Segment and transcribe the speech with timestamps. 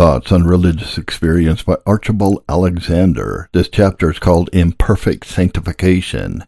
[0.00, 3.50] Thoughts on Religious Experience by Archibald Alexander.
[3.52, 6.44] This chapter is called Imperfect Sanctification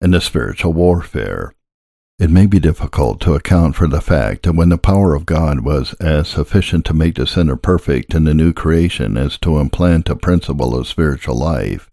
[0.00, 1.52] and the Spiritual Warfare.
[2.18, 5.66] It may be difficult to account for the fact that when the power of God
[5.66, 10.08] was as sufficient to make the sinner perfect in the new creation as to implant
[10.08, 11.90] a principle of spiritual life,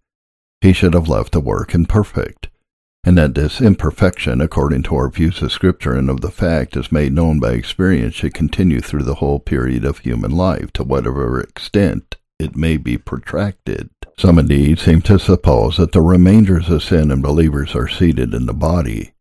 [0.61, 2.47] he should have left the work imperfect,
[3.03, 6.91] and that this imperfection, according to our views of Scripture and of the fact as
[6.91, 11.39] made known by experience, should continue through the whole period of human life, to whatever
[11.39, 13.89] extent it may be protracted.
[14.17, 18.45] Some indeed seem to suppose that the remainders of sin in believers are seated in
[18.45, 19.11] the body,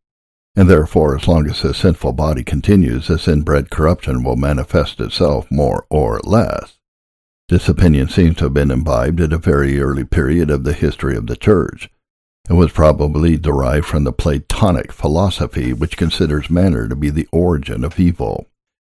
[0.54, 5.50] and therefore as long as the sinful body continues, this inbred corruption will manifest itself
[5.50, 6.78] more or less.
[7.48, 11.16] This opinion seems to have been imbibed at a very early period of the history
[11.16, 11.90] of the Church,
[12.48, 17.84] and was probably derived from the Platonic philosophy, which considers matter to be the origin
[17.84, 18.46] of evil.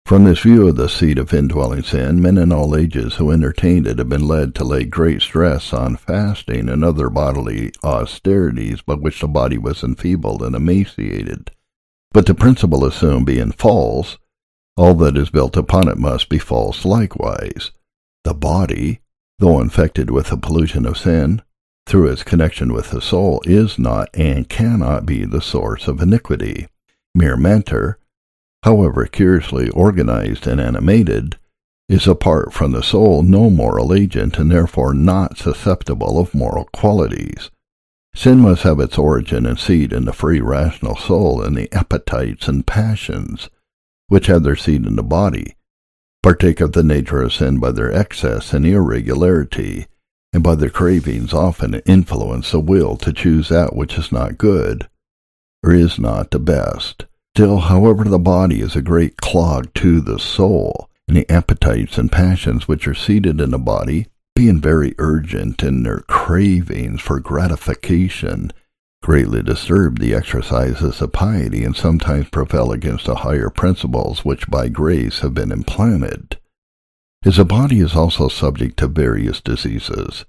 [0.05, 3.87] From this view of the seat of indwelling sin, men in all ages who entertained
[3.87, 8.95] it have been led to lay great stress on fasting and other bodily austerities by
[8.95, 11.51] which the body was enfeebled and emaciated.
[12.11, 14.17] But the principle assumed being false,
[14.75, 17.71] all that is built upon it must be false likewise.
[18.23, 18.99] The body,
[19.39, 21.41] though infected with the pollution of sin,
[21.91, 26.65] through its connection with the soul, is not and cannot be the source of iniquity.
[27.13, 27.99] Mere matter,
[28.63, 31.37] however curiously organized and animated,
[31.89, 37.51] is apart from the soul no moral agent and therefore not susceptible of moral qualities.
[38.15, 42.47] Sin must have its origin and seat in the free rational soul and the appetites
[42.47, 43.49] and passions,
[44.07, 45.57] which have their seat in the body,
[46.23, 49.87] partake of the nature of sin by their excess and irregularity,
[50.33, 54.87] and by their cravings often influence the will to choose that which is not good,
[55.63, 57.05] or is not the best.
[57.35, 62.11] Still, however, the body is a great clog to the soul, and the appetites and
[62.11, 68.51] passions which are seated in the body, being very urgent in their cravings for gratification,
[69.01, 74.69] greatly disturb the exercises of piety and sometimes prevail against the higher principles which by
[74.69, 76.37] grace have been implanted.
[77.23, 80.25] As the body is also subject to various diseases,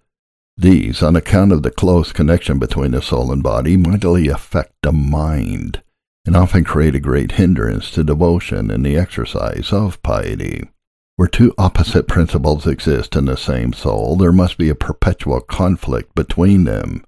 [0.59, 4.93] these, on account of the close connection between the soul and body, mightily affect the
[4.93, 5.83] mind,
[6.27, 10.69] and often create a great hindrance to devotion and the exercise of piety.
[11.17, 16.15] Where two opposite principles exist in the same soul, there must be a perpetual conflict
[16.15, 17.05] between them,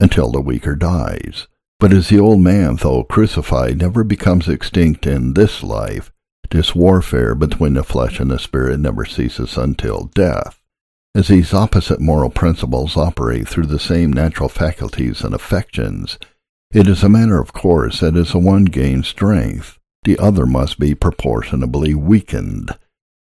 [0.00, 1.46] until the weaker dies.
[1.78, 6.10] But as the old man, though crucified, never becomes extinct in this life,
[6.50, 10.60] this warfare between the flesh and the spirit never ceases until death.
[11.14, 16.18] As these opposite moral principles operate through the same natural faculties and affections,
[16.72, 20.78] it is a matter of course that as the one gains strength, the other must
[20.78, 22.76] be proportionably weakened.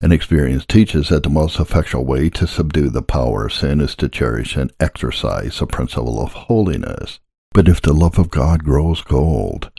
[0.01, 3.95] And experience teaches that the most effectual way to subdue the power of sin is
[3.95, 7.19] to cherish and exercise the principle of holiness.
[7.53, 9.71] But if the love of God grows cold,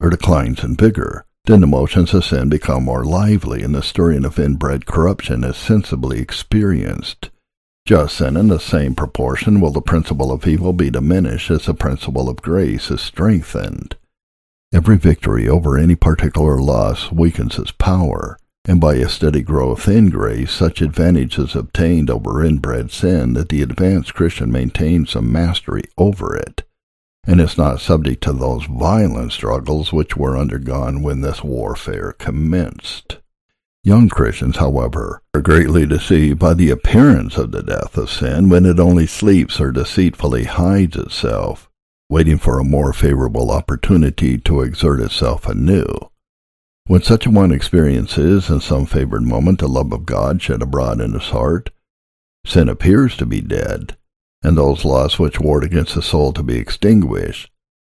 [0.00, 4.26] or declines in vigor, then the motions of sin become more lively, and the stirring
[4.26, 7.30] of inbred corruption is sensibly experienced.
[7.86, 11.72] Just then, in the same proportion, will the principle of evil be diminished as the
[11.72, 13.96] principle of grace is strengthened.
[14.74, 18.36] Every victory over any particular loss weakens its power,
[18.66, 23.48] and by a steady growth in grace, such advantage is obtained over inbred sin that
[23.48, 26.67] the advanced Christian maintains some mastery over it
[27.28, 33.18] and is not subject to those violent struggles which were undergone when this warfare commenced.
[33.84, 38.64] Young Christians, however, are greatly deceived by the appearance of the death of sin when
[38.64, 41.68] it only sleeps or deceitfully hides itself,
[42.08, 45.86] waiting for a more favorable opportunity to exert itself anew.
[46.86, 50.98] When such a one experiences in some favored moment the love of God shed abroad
[51.02, 51.68] in his heart,
[52.46, 53.98] sin appears to be dead,
[54.42, 57.50] and those lusts which ward against the soul to be extinguished.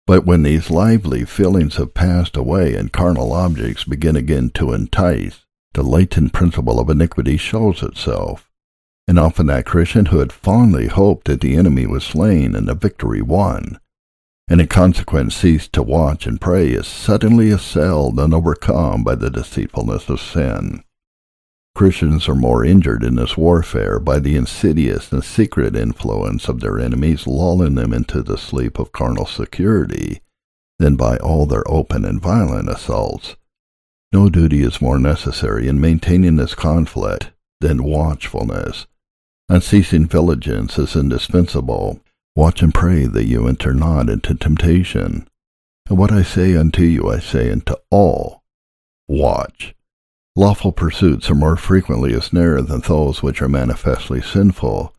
[0.05, 5.45] But when these lively feelings have passed away and carnal objects begin again to entice,
[5.73, 8.49] the latent principle of iniquity shows itself.
[9.07, 12.75] And often that Christian who had fondly hoped that the enemy was slain and the
[12.75, 13.79] victory won,
[14.47, 19.29] and in consequence ceased to watch and pray, is suddenly assailed and overcome by the
[19.29, 20.83] deceitfulness of sin.
[21.75, 26.79] Christians are more injured in this warfare by the insidious and secret influence of their
[26.79, 30.21] enemies lulling them into the sleep of carnal security
[30.77, 33.35] than by all their open and violent assaults.
[34.11, 38.85] No duty is more necessary in maintaining this conflict than watchfulness.
[39.49, 41.99] Unceasing vigilance is indispensable.
[42.35, 45.27] Watch and pray that you enter not into temptation.
[45.89, 48.43] And what I say unto you I say unto all,
[49.07, 49.73] watch.
[50.35, 54.95] Lawful pursuits are more frequently a snare than those which are manifestly sinful.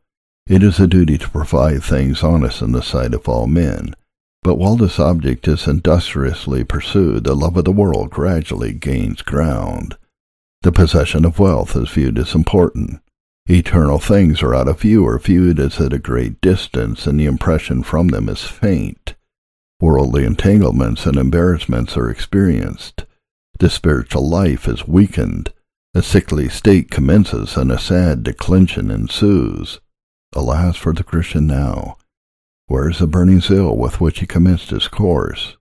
[0.47, 3.97] It is a duty to provide things honest in the sight of all men.
[4.43, 9.97] But while this object is industriously pursued, the love of the world gradually gains ground.
[10.63, 13.01] The possession of wealth is viewed as important.
[13.51, 17.27] Eternal things are out of view or viewed as at a great distance, and the
[17.27, 19.15] impression from them is faint.
[19.81, 23.05] Worldly entanglements and embarrassments are experienced.
[23.59, 25.53] The spiritual life is weakened.
[25.95, 29.81] A sickly state commences, and a sad declension ensues.
[30.33, 31.97] Alas for the Christian now!
[32.67, 35.57] Where is the burning zeal with which he commenced his course?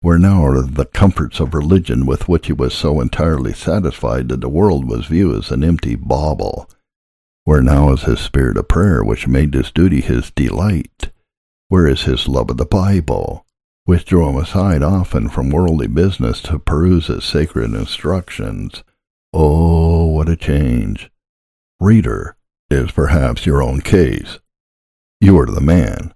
[0.00, 4.40] Where now are the comforts of religion with which he was so entirely satisfied that
[4.40, 6.70] the world was viewed as an empty bauble?
[7.44, 11.10] Where now is his spirit of prayer which made this duty his delight?
[11.68, 13.44] Where is his love of the Bible,
[13.88, 18.84] which him aside often from worldly business to peruse its sacred instructions?
[19.32, 21.10] Oh, what a change!
[21.80, 22.36] Reader,
[22.70, 24.40] is perhaps your own case.
[25.22, 26.12] You are the man.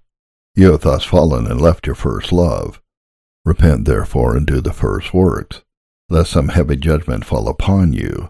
[0.55, 2.83] You have thus fallen and left your first love.
[3.43, 5.63] Repent therefore and do the first works,
[6.11, 8.29] lest some heavy judgment fall upon you.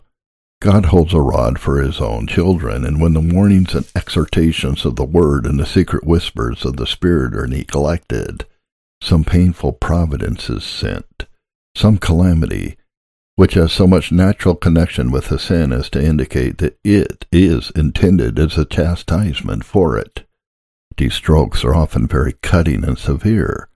[0.61, 4.94] God holds a rod for his own children, and when the warnings and exhortations of
[4.94, 8.47] the word and the secret whispers of the Spirit are neglected,
[9.02, 11.26] some painful providence is sent,
[11.75, 12.76] some calamity,
[13.34, 17.72] which has so much natural connection with the sin as to indicate that it is
[17.75, 20.25] intended as a chastisement for it.
[20.96, 23.69] These strokes are often very cutting and severe,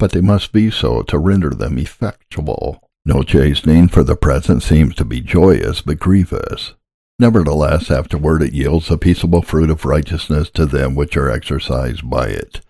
[0.00, 2.82] but they must be so to render them effectual.
[3.04, 6.74] No chastening for the present seems to be joyous, but grievous.
[7.20, 12.26] Nevertheless, afterward it yields a peaceable fruit of righteousness to them which are exercised by
[12.26, 12.62] it.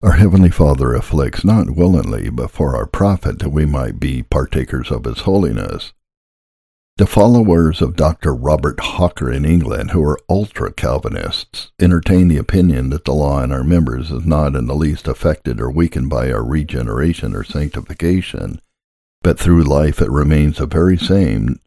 [0.00, 4.92] Our Heavenly Father afflicts not willingly, but for our profit, that we might be partakers
[4.92, 5.92] of His holiness.
[6.98, 8.32] The followers of Dr.
[8.32, 13.50] Robert Hawker in England, who are ultra Calvinists, entertain the opinion that the law in
[13.50, 18.60] our members is not in the least affected or weakened by our regeneration or sanctification,
[19.22, 21.58] but through life it remains the very same,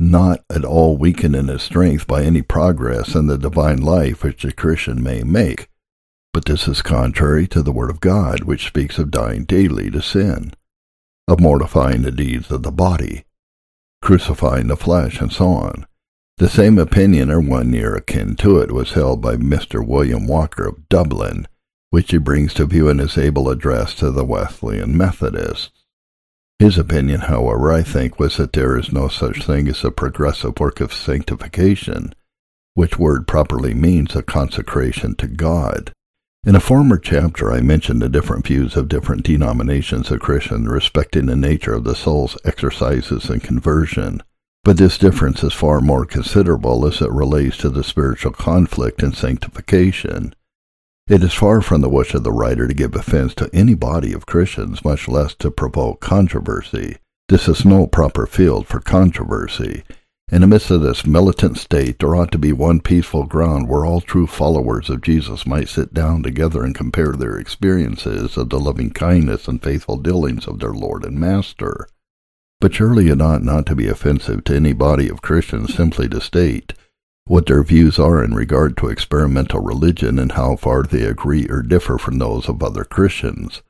[0.00, 4.42] not at all weakened in its strength by any progress in the divine life which
[4.42, 5.69] the Christian may make.
[6.32, 10.00] But this is contrary to the Word of God, which speaks of dying daily to
[10.00, 10.52] sin,
[11.26, 13.24] of mortifying the deeds of the body
[14.02, 15.86] crucifying the flesh, and so on.
[16.38, 19.86] The same opinion, or one near akin to it, was held by Mr.
[19.86, 21.46] William Walker of Dublin,
[21.90, 25.70] which he brings to view in his able address to the Wesleyan Methodists.
[26.58, 30.58] His opinion, however, I think, was that there is no such thing as a progressive
[30.58, 32.14] work of sanctification,
[32.74, 35.92] which word properly means a consecration to God.
[36.42, 41.26] In a former chapter, I mentioned the different views of different denominations of Christians respecting
[41.26, 44.22] the nature of the soul's exercises and conversion,
[44.64, 49.14] but this difference is far more considerable as it relates to the spiritual conflict and
[49.14, 50.34] sanctification.
[51.06, 54.14] It is far from the wish of the writer to give offense to any body
[54.14, 56.96] of Christians, much less to provoke controversy.
[57.28, 59.84] This is no proper field for controversy,
[60.32, 63.84] in the midst of this militant state, there ought to be one peaceful ground where
[63.84, 68.60] all true followers of Jesus might sit down together and compare their experiences of the
[68.60, 71.88] loving kindness and faithful dealings of their Lord and Master.
[72.60, 76.20] But surely it ought not to be offensive to any body of Christians simply to
[76.20, 76.74] state
[77.24, 81.62] what their views are in regard to experimental religion and how far they agree or
[81.62, 83.62] differ from those of other Christians.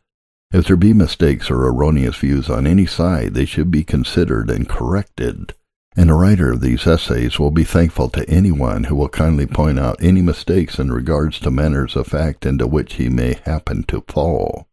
[0.53, 4.69] If there be mistakes or erroneous views on any side, they should be considered and
[4.69, 5.55] corrected
[5.97, 9.79] and the writer of these essays will be thankful to anyone who will kindly point
[9.79, 14.05] out any mistakes in regards to matters of fact into which he may happen to
[14.07, 14.69] fall.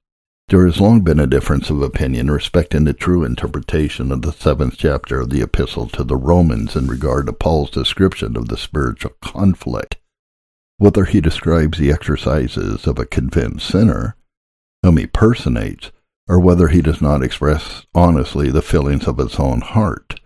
[0.50, 4.78] There has long been a difference of opinion respecting the true interpretation of the seventh
[4.78, 9.12] chapter of the Epistle to the Romans in regard to Paul's description of the spiritual
[9.22, 9.98] conflict,
[10.78, 14.16] whether he describes the exercises of a convinced sinner,
[14.84, 15.92] whom he personates,
[16.30, 20.20] or whether he does not express honestly the feelings of his own heart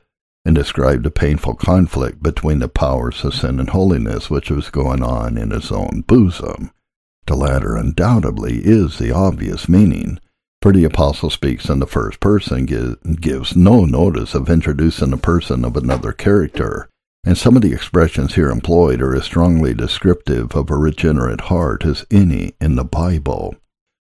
[0.45, 5.03] and described a painful conflict between the powers of sin and holiness which was going
[5.03, 6.71] on in his own bosom.
[7.27, 10.19] The latter undoubtedly is the obvious meaning,
[10.62, 15.17] for the apostle speaks in the first person, and gives no notice of introducing a
[15.17, 16.89] person of another character,
[17.24, 21.86] and some of the expressions here employed are as strongly descriptive of a regenerate heart
[21.86, 23.55] as any in the Bible.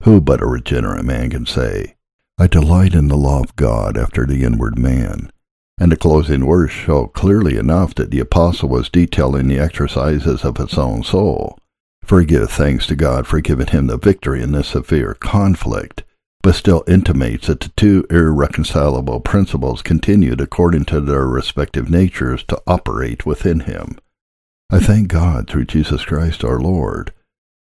[0.02, 1.94] Who but a regenerate man can say,
[2.38, 5.30] I delight in the law of God after the inward man?
[5.78, 10.56] And the closing words show clearly enough that the apostle was detailing the exercises of
[10.56, 11.58] his own soul.
[12.04, 16.04] For he thanks to God for giving him the victory in this severe conflict,
[16.42, 22.60] but still intimates that the two irreconcilable principles continued according to their respective natures to
[22.66, 23.98] operate within him.
[24.70, 27.12] I thank God through Jesus Christ our Lord.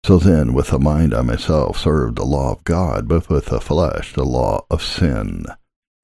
[0.05, 3.61] So then, with the mind I myself served the law of God, but with the
[3.61, 5.47] flesh the law of sin.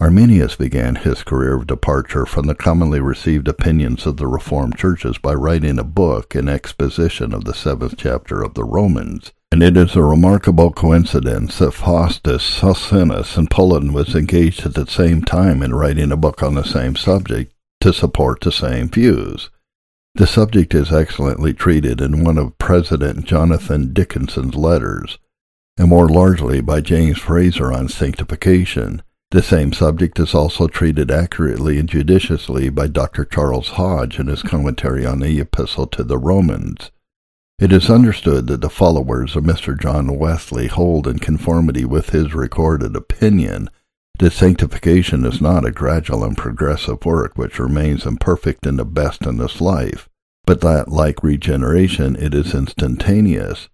[0.00, 5.19] Arminius began his career of departure from the commonly received opinions of the Reformed churches
[5.19, 9.76] by writing a book in exposition of the seventh chapter of the Romans, and it
[9.76, 15.64] is a remarkable coincidence that Faustus Socinus in Poland was engaged at the same time
[15.64, 19.50] in writing a book on the same subject to support the same views.
[20.14, 25.19] The subject is excellently treated in one of President Jonathan Dickinson's letters,
[25.76, 31.78] and more largely by James Fraser on sanctification the same subject is also treated accurately
[31.78, 33.26] and judiciously by Dr.
[33.26, 36.90] Charles Hodge in his commentary on the Epistle to the Romans.
[37.58, 39.78] It is understood that the followers of Mr.
[39.78, 43.68] John Wesley hold in conformity with his recorded opinion
[44.18, 49.26] that sanctification is not a gradual and progressive work which remains imperfect in the best
[49.26, 50.08] in this life,
[50.47, 53.68] but that, like regeneration, it is instantaneous,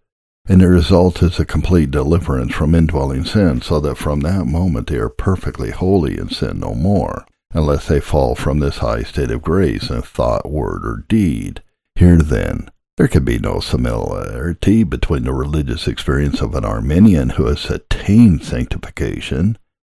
[0.47, 4.89] and the result is a complete deliverance from indwelling sin, so that from that moment
[4.89, 9.31] they are perfectly holy and sin no more, unless they fall from this high state
[9.31, 11.63] of grace in thought, word, or deed.
[11.95, 17.47] Here, then, there can be no similarity between the religious experience of an Arminian who
[17.47, 19.57] has attained sanctification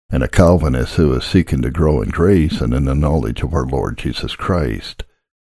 [0.10, 3.54] and a Calvinist who is seeking to grow in grace and in the knowledge of
[3.54, 5.04] our Lord Jesus Christ.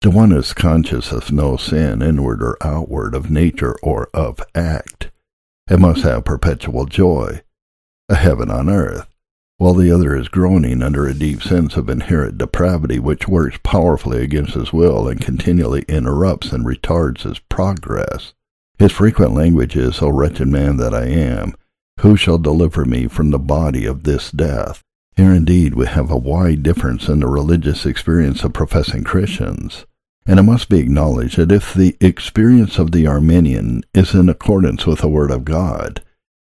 [0.02, 5.10] The one is conscious of no sin, inward or outward, of nature or of act,
[5.68, 7.42] and must have perpetual joy,
[8.08, 9.08] a heaven on earth,
[9.58, 14.24] while the other is groaning under a deep sense of inherent depravity which works powerfully
[14.24, 18.34] against his will and continually interrupts and retards his progress.
[18.78, 21.56] His frequent language is, O wretched man that I am,
[22.02, 24.84] who shall deliver me from the body of this death?
[25.16, 29.87] Here indeed we have a wide difference in the religious experience of professing Christians,
[30.28, 34.86] and it must be acknowledged that if the experience of the Arminian is in accordance
[34.86, 36.04] with the Word of God,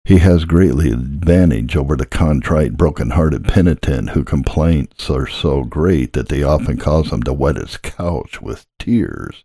[0.04, 6.28] he has greatly advantage over the contrite, broken-hearted penitent whose complaints are so great that
[6.28, 9.44] they often cause him to wet his couch with tears.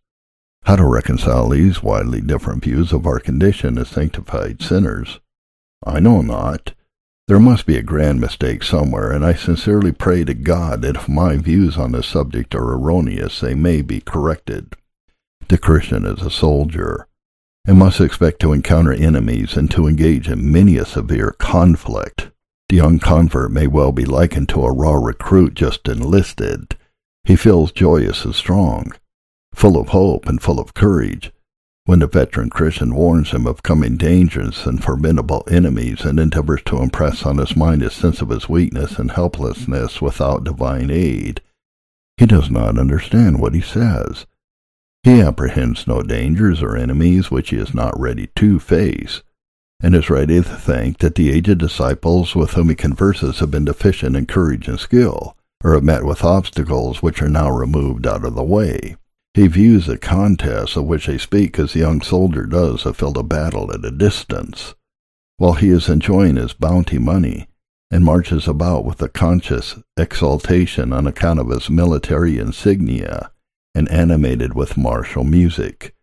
[0.63, 5.21] How to reconcile these widely different views of our condition as sanctified sinners,
[5.85, 6.73] I know not.
[7.27, 11.09] There must be a grand mistake somewhere, and I sincerely pray to God that if
[11.09, 14.75] my views on the subject are erroneous, they may be corrected.
[15.49, 17.05] The Christian is a soldier,
[17.65, 22.31] and must expect to encounter enemies and to engage in many a severe conflict.
[22.69, 26.77] The young convert may well be likened to a raw recruit just enlisted.
[27.25, 28.93] He feels joyous and strong,
[29.53, 31.33] full of hope and full of courage,
[31.87, 36.81] when the veteran Christian warns him of coming dangers and formidable enemies and endeavors to
[36.81, 41.39] impress on his mind a sense of his weakness and helplessness without divine aid,
[42.17, 44.25] he does not understand what he says.
[45.03, 49.23] He apprehends no dangers or enemies which he is not ready to face,
[49.79, 53.63] and is ready to think that the aged disciples with whom he converses have been
[53.63, 58.25] deficient in courage and skill, or have met with obstacles which are now removed out
[58.25, 58.97] of the way.
[59.37, 63.17] He views the contest of which they speak as the young soldier does a field
[63.17, 64.73] of battle at a distance,
[65.37, 67.47] while he is enjoying his bounty money,
[67.91, 73.31] and marches about with a conscious exultation on account of his military insignia,
[73.75, 75.93] and animated with martial music.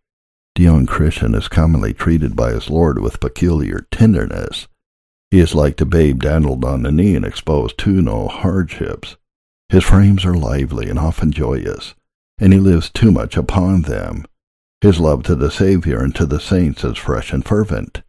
[0.54, 4.68] The young Christian is commonly treated by his Lord with peculiar tenderness.
[5.32, 9.16] He is like the babe dandled on the knee and exposed to no hardships.
[9.70, 11.96] His frames are lively and often joyous
[12.38, 14.24] and he lives too much upon them.
[14.80, 18.02] His love to the Saviour and to the saints is fresh and fervent,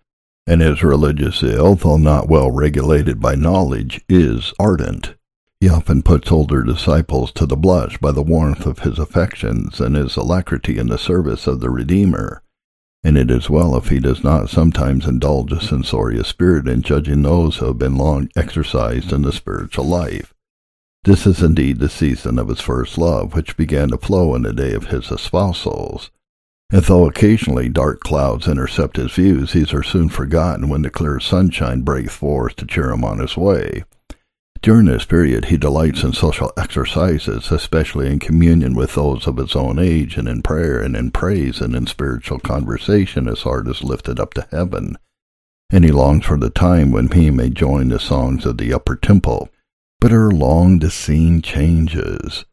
[0.46, 5.15] and his religious zeal, though not well regulated by knowledge, is ardent.
[5.62, 9.96] He often puts older disciples to the blush by the warmth of his affections and
[9.96, 12.44] his alacrity in the service of the Redeemer,
[13.03, 17.22] and it is well if he does not sometimes indulge a censorious spirit in judging
[17.22, 20.35] those who have been long exercised in the spiritual life
[21.06, 24.54] this is indeed the season of his first love, which began to flow in the
[24.54, 26.10] day of his espousals.
[26.72, 31.20] And though occasionally dark clouds intercept his views, these are soon forgotten when the clear
[31.20, 33.84] sunshine breaks forth to cheer him on his way.
[34.64, 39.56] During this period, he delights in social exercises, especially in communion with those of his
[39.56, 43.84] own age, and in prayer, and in praise, and in spiritual conversation, his heart is
[43.84, 44.98] lifted up to heaven.
[45.70, 48.96] And he longs for the time when he may join the songs of the upper
[48.96, 49.50] temple,
[50.06, 52.46] but ere long the scene changes.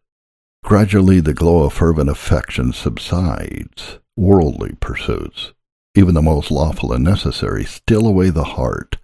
[0.65, 3.99] Gradually the glow of fervent affection subsides.
[4.17, 5.53] Worldly pursuits,
[5.95, 8.97] even the most lawful and necessary, steal away the heart,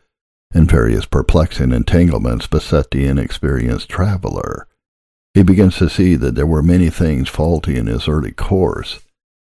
[0.50, 4.67] and various perplexing entanglements beset the inexperienced traveler.
[5.35, 9.00] He begins to see that there were many things faulty in his early course.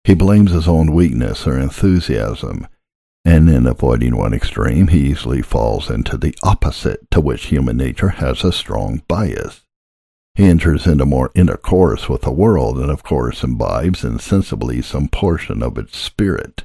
[0.03, 2.67] He blames his own weakness or enthusiasm,
[3.29, 8.09] and in avoiding one extreme, he easily falls into the opposite, to which human nature
[8.09, 9.67] has a strong bias.
[10.35, 15.63] He enters into more intercourse with the world, and of course imbibes insensibly some portion
[15.63, 16.65] of its spirit.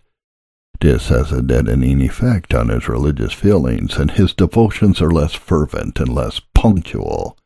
[0.80, 6.00] This has a deadening effect on his religious feelings, and his devotions are less fervent
[6.00, 7.38] and less punctual,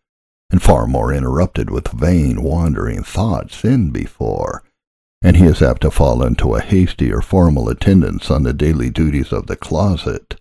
[0.51, 4.61] and far more interrupted with vain, wandering thoughts than before,
[5.21, 8.89] and he is apt to fall into a hasty or formal attendance on the daily
[8.89, 10.39] duties of the closet,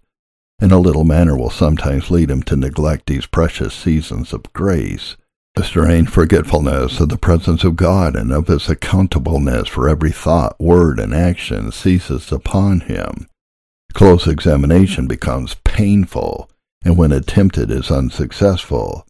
[0.59, 5.16] and a little manner will sometimes lead him to neglect these precious seasons of grace,
[5.56, 10.59] a strange forgetfulness of the presence of God and of his accountableness for every thought,
[10.61, 13.26] word, and action seizes upon him.
[13.95, 16.50] Close examination becomes painful,
[16.85, 19.06] and when attempted is unsuccessful.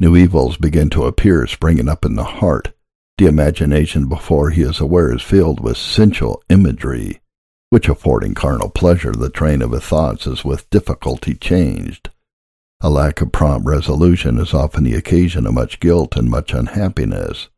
[0.00, 2.72] New evils begin to appear springing up in the heart.
[3.18, 7.20] The imagination before he is aware is filled with sensual imagery,
[7.70, 12.10] which affording carnal pleasure the train of his thoughts is with difficulty changed.
[12.80, 17.48] A lack of prompt resolution is often the occasion of much guilt and much unhappiness.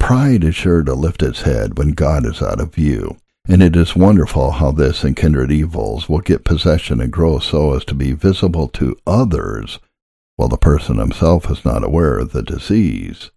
[0.00, 3.76] Pride is sure to lift its head when God is out of view, and it
[3.76, 7.94] is wonderful how this and kindred evils will get possession and grow so as to
[7.94, 9.78] be visible to others,
[10.36, 13.30] while the person himself is not aware of the disease.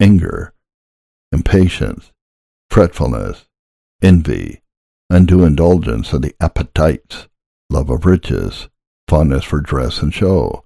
[0.00, 0.53] Anger,
[1.34, 2.12] impatience,
[2.70, 3.46] fretfulness,
[4.00, 4.62] envy,
[5.10, 7.26] undue indulgence of the appetites,
[7.68, 8.68] love of riches,
[9.08, 10.64] fondness for dress and show,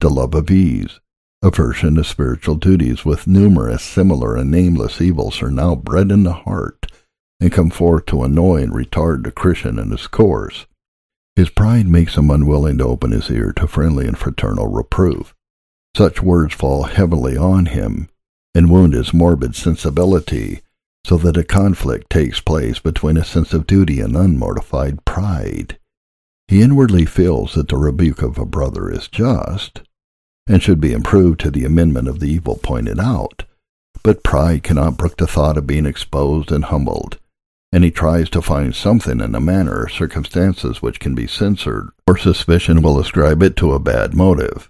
[0.00, 0.98] the love of ease,
[1.40, 6.32] aversion to spiritual duties, with numerous similar and nameless evils are now bred in the
[6.32, 6.86] heart,
[7.40, 10.66] and come forth to annoy and retard the Christian in his course.
[11.36, 15.32] His pride makes him unwilling to open his ear to friendly and fraternal reproof.
[15.96, 18.08] Such words fall heavily on him,
[18.58, 20.60] and wound his morbid sensibility,
[21.06, 25.78] so that a conflict takes place between a sense of duty and unmortified pride.
[26.48, 29.82] He inwardly feels that the rebuke of a brother is just,
[30.48, 33.44] and should be improved to the amendment of the evil pointed out,
[34.02, 37.16] but pride cannot brook the thought of being exposed and humbled,
[37.70, 41.90] and he tries to find something in a manner or circumstances which can be censored,
[42.08, 44.68] or suspicion will ascribe it to a bad motive.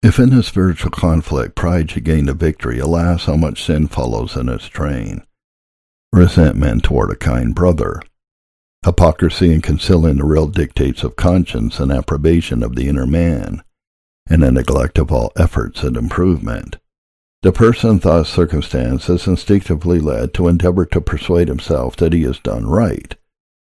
[0.00, 4.36] If in a spiritual conflict pride should gain the victory, alas, how much sin follows
[4.36, 5.22] in its train.
[6.12, 8.00] Resentment toward a kind brother,
[8.84, 13.62] hypocrisy in concealing the real dictates of conscience and approbation of the inner man,
[14.30, 16.76] and a neglect of all efforts at improvement.
[17.42, 22.38] The person thus circumstanced is instinctively led to endeavor to persuade himself that he has
[22.38, 23.16] done right.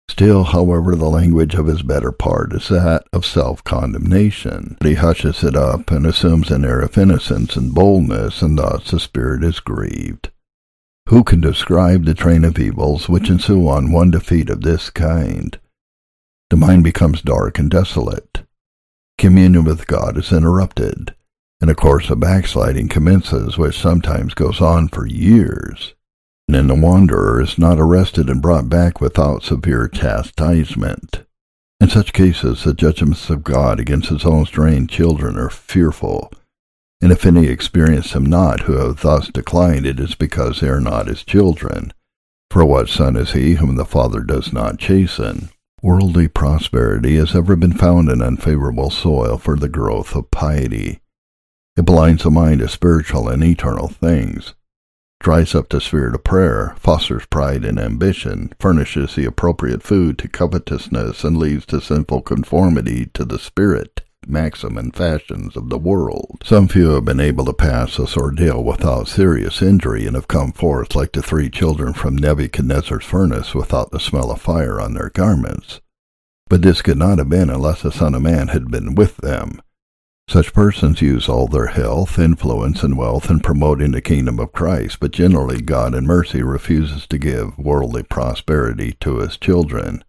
[0.09, 4.79] Still, however, the language of his better part is that of self-condemnation.
[4.83, 9.01] He hushes it up and assumes an air of innocence and boldness, and thus the
[9.01, 10.31] spirit is grieved.
[11.09, 15.59] Who can describe the train of evils which ensue on one defeat of this kind?
[16.51, 18.45] The mind becomes dark and desolate.
[19.19, 21.15] Communion with God is interrupted,
[21.61, 25.96] and a course of backsliding commences which sometimes goes on for years.
[26.49, 31.25] And the wanderer is not arrested and brought back without severe chastisement.
[31.81, 36.31] In such cases, the judgments of God against his own straying children are fearful
[37.01, 40.81] and if any experience them not who have thus declined, it is because they are
[40.81, 41.93] not his children.
[42.51, 45.51] For what son is he whom the Father does not chasten?
[45.83, 51.01] Worldly prosperity has ever been found an unfavorable soil for the growth of piety.
[51.77, 54.55] It blinds the mind to spiritual and eternal things,
[55.21, 60.29] dries up the spirit of prayer, fosters pride and ambition, furnishes the appropriate food to
[60.29, 66.43] covetousness, and leads to sinful conformity to the spirit maxim and fashions of the world.
[66.45, 70.53] Some few have been able to pass this ordeal without serious injury and have come
[70.53, 75.11] forth like the three children from Nebuchadnezzar's furnace without the smell of fire on their
[75.11, 75.81] garments.
[76.49, 79.61] But this could not have been unless the Son of Man had been with them.
[80.29, 84.99] Such persons use all their health, influence, and wealth in promoting the kingdom of Christ,
[84.99, 90.03] but generally God in mercy refuses to give worldly prosperity to his children.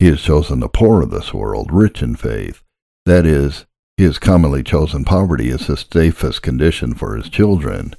[0.00, 2.62] He has chosen the poor of this world, rich in faith,
[3.06, 3.64] that is,
[3.96, 7.94] he has commonly chosen poverty as the safest condition for his children.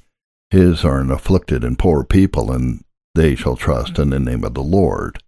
[0.50, 2.84] His are an afflicted and poor people, and
[3.16, 5.24] they shall trust in the name of the Lord.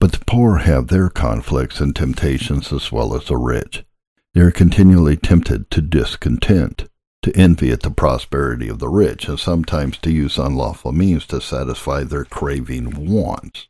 [0.00, 3.84] But the poor have their conflicts and temptations as well as the rich.
[4.32, 6.88] They are continually tempted to discontent,
[7.22, 11.40] to envy at the prosperity of the rich, and sometimes to use unlawful means to
[11.40, 13.66] satisfy their craving wants.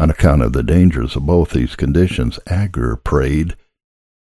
[0.00, 3.56] On account of the dangers of both these conditions, Agur prayed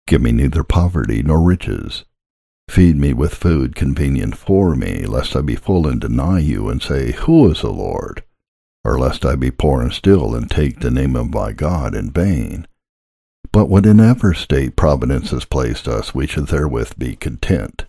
[0.06, 2.04] Give me neither poverty nor riches.
[2.68, 6.82] Feed me with food convenient for me, lest I be full and deny you and
[6.82, 8.24] say, Who is the Lord?
[8.84, 12.10] Or lest I be poor and still and take the name of my God in
[12.10, 12.66] vain.
[13.56, 17.86] But whatever state Providence has placed us, we should therewith be content.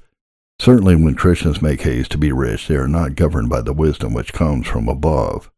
[0.62, 4.14] Certainly when Christians make haste to be rich, they are not governed by the wisdom
[4.14, 5.52] which comes from above.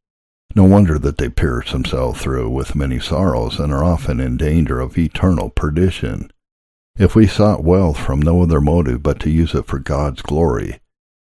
[0.55, 4.79] No wonder that they pierce themselves through with many sorrows and are often in danger
[4.79, 6.31] of eternal perdition.
[6.97, 10.79] If we sought wealth from no other motive but to use it for God's glory,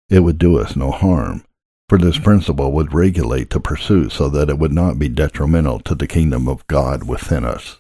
[0.10, 1.44] it would do us no harm,
[1.88, 5.94] for this principle would regulate the pursuit so that it would not be detrimental to
[5.94, 7.78] the kingdom of God within us.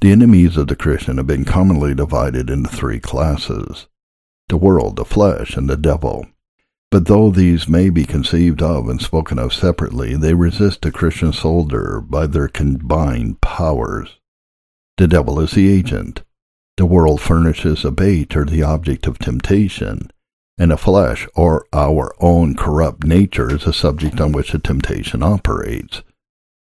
[0.00, 3.86] The enemies of the Christian have been commonly divided into three classes
[4.48, 6.26] the world, the flesh, and the devil.
[6.90, 11.32] But though these may be conceived of and spoken of separately, they resist the Christian
[11.32, 14.18] soldier by their combined powers.
[14.96, 16.22] The devil is the agent.
[16.78, 20.10] The world furnishes a bait or the object of temptation,
[20.58, 25.22] and the flesh or our own corrupt nature is the subject on which the temptation
[25.22, 26.02] operates.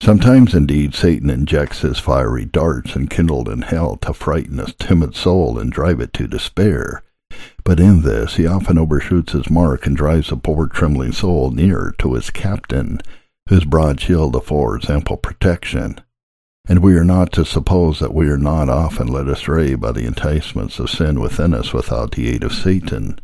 [0.02, 5.60] Sometimes, indeed, Satan injects his fiery darts enkindled in hell to frighten a timid soul
[5.60, 7.04] and drive it to despair.
[7.66, 11.94] But in this he often overshoots his mark and drives the poor trembling soul nearer
[12.00, 13.02] to his captain,
[13.50, 16.00] whose broad shield affords ample protection.
[16.68, 20.06] And we are not to suppose that we are not often led astray by the
[20.06, 23.20] enticements of sin within us without the aid of Satan.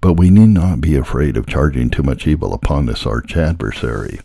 [0.00, 4.20] But we need not be afraid of charging too much evil upon this arch adversary.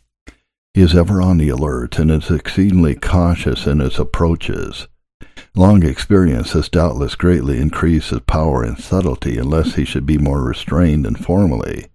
[0.73, 4.87] He is ever on the alert and is exceedingly cautious in his approaches.
[5.55, 10.43] Long experience has doubtless greatly increased his power and subtlety unless he should be more
[10.43, 11.87] restrained and formally.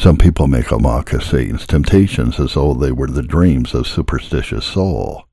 [0.00, 3.86] Some people make a mock of Satan's temptations as though they were the dreams of
[3.86, 5.28] superstitious soul.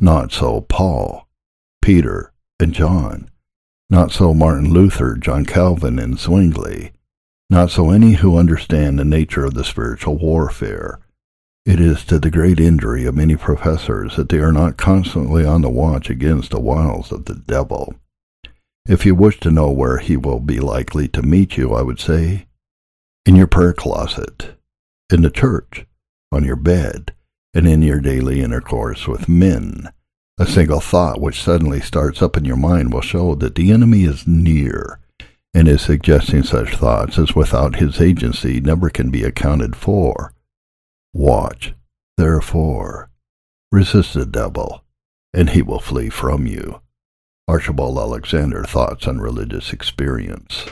[0.00, 1.28] Not so Paul,
[1.82, 3.30] Peter, and John.
[3.90, 6.92] Not so Martin Luther, John Calvin, and Zwingli.
[7.50, 10.98] Not so any who understand the nature of the spiritual warfare.
[11.66, 15.62] It is to the great injury of many professors that they are not constantly on
[15.62, 17.94] the watch against the wiles of the devil.
[18.86, 21.98] If you wish to know where he will be likely to meet you, I would
[21.98, 22.46] say,
[23.24, 24.58] in your prayer closet,
[25.10, 25.86] in the church,
[26.30, 27.14] on your bed,
[27.54, 29.88] and in your daily intercourse with men.
[30.36, 34.02] A single thought which suddenly starts up in your mind will show that the enemy
[34.02, 34.98] is near,
[35.54, 40.34] and his suggesting such thoughts as without his agency never can be accounted for.
[41.16, 41.74] Watch,
[42.16, 43.08] therefore,
[43.70, 44.82] resist the devil,
[45.32, 46.80] and he will flee from you.
[47.46, 50.66] Archibald Alexander Thoughts on Religious Experience.